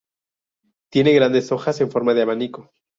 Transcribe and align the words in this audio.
Tiene 0.89 1.13
grandes 1.13 1.51
hojas 1.51 1.79
en 1.79 1.91
forma 1.91 2.15
de 2.15 2.23
abanico. 2.23 2.71